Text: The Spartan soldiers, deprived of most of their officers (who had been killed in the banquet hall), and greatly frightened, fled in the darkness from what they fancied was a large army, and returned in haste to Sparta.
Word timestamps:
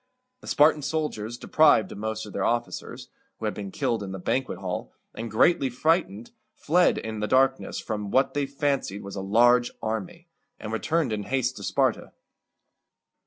The 0.39 0.47
Spartan 0.47 0.81
soldiers, 0.81 1.37
deprived 1.37 1.91
of 1.91 1.97
most 1.99 2.25
of 2.25 2.33
their 2.33 2.43
officers 2.43 3.09
(who 3.37 3.45
had 3.45 3.53
been 3.53 3.69
killed 3.69 4.01
in 4.01 4.13
the 4.13 4.17
banquet 4.17 4.57
hall), 4.57 4.91
and 5.13 5.29
greatly 5.29 5.69
frightened, 5.69 6.31
fled 6.55 6.97
in 6.97 7.19
the 7.19 7.27
darkness 7.27 7.79
from 7.79 8.09
what 8.09 8.33
they 8.33 8.47
fancied 8.47 9.03
was 9.03 9.15
a 9.15 9.21
large 9.21 9.69
army, 9.79 10.27
and 10.59 10.73
returned 10.73 11.13
in 11.13 11.21
haste 11.25 11.55
to 11.57 11.63
Sparta. 11.63 12.13